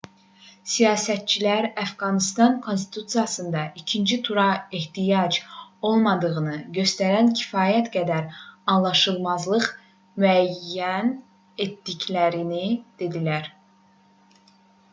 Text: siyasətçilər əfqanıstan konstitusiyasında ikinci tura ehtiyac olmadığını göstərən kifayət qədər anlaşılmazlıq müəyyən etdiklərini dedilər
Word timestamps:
siyasətçilər 0.75 1.65
əfqanıstan 1.81 2.55
konstitusiyasında 2.67 3.65
ikinci 3.81 4.17
tura 4.29 4.45
ehtiyac 4.79 5.37
olmadığını 5.89 6.55
göstərən 6.77 7.29
kifayət 7.41 7.91
qədər 7.97 8.25
anlaşılmazlıq 8.77 9.67
müəyyən 10.25 11.13
etdiklərini 11.67 12.65
dedilər 13.03 13.53